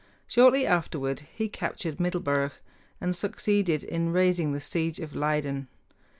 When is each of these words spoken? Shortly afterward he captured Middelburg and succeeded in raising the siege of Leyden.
Shortly 0.25 0.65
afterward 0.65 1.19
he 1.31 1.47
captured 1.47 1.99
Middelburg 1.99 2.53
and 2.99 3.15
succeeded 3.15 3.83
in 3.83 4.11
raising 4.11 4.51
the 4.51 4.59
siege 4.59 4.99
of 4.99 5.13
Leyden. 5.15 5.67